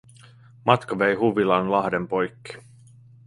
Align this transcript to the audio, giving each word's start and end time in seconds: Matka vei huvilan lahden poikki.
Matka 0.69 0.95
vei 1.01 1.09
huvilan 1.19 1.71
lahden 1.75 2.07
poikki. 2.15 2.59